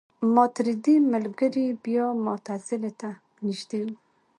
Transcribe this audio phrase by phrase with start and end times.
[0.35, 3.09] ماتریدي ملګري بیا معتزله ته
[3.45, 3.95] نژدې وو.